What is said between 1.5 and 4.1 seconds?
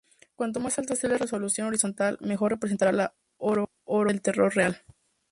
horizontal, mejor representará la orografía